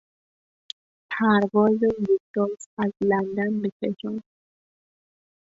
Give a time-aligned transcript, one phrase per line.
[1.11, 4.21] پرواز یک راست از لندن به تهران